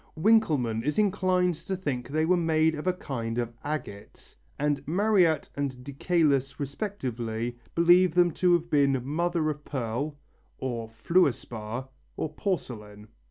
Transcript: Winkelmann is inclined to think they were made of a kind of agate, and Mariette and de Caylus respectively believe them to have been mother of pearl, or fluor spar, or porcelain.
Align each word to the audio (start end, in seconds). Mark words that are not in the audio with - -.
Winkelmann 0.17 0.81
is 0.83 0.97
inclined 0.97 1.53
to 1.53 1.75
think 1.75 2.07
they 2.07 2.25
were 2.25 2.35
made 2.35 2.73
of 2.73 2.87
a 2.87 2.93
kind 2.93 3.37
of 3.37 3.53
agate, 3.63 4.35
and 4.57 4.81
Mariette 4.87 5.47
and 5.55 5.83
de 5.83 5.93
Caylus 5.93 6.59
respectively 6.59 7.55
believe 7.75 8.15
them 8.15 8.31
to 8.31 8.51
have 8.53 8.67
been 8.67 9.05
mother 9.05 9.47
of 9.51 9.63
pearl, 9.63 10.17
or 10.57 10.89
fluor 10.89 11.31
spar, 11.31 11.87
or 12.17 12.29
porcelain. 12.33 13.09